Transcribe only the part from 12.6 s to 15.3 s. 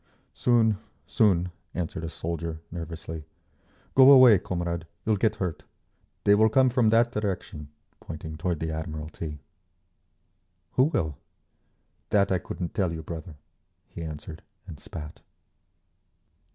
tell you, brother," he answered, and spat.